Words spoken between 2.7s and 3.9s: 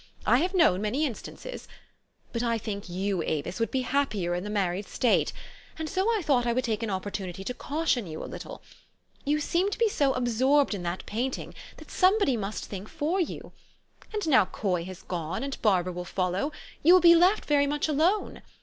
you, Avis, would be